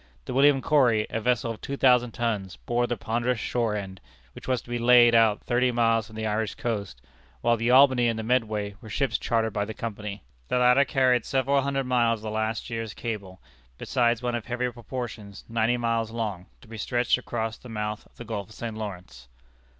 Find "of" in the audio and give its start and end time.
1.51-1.61, 12.21-12.23, 14.33-14.47, 18.07-18.15, 18.49-18.55